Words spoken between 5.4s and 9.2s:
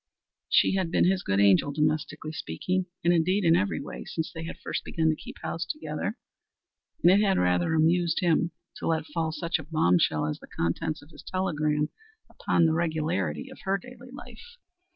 house together, and it had rather amused him to let